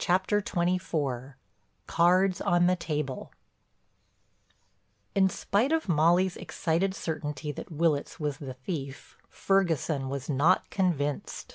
[0.00, 3.30] CHAPTER XXIV—CARDS ON THE TABLE
[5.14, 11.46] In spite of Molly's excited certainty that Willitts was the thief, Ferguson was not convinced.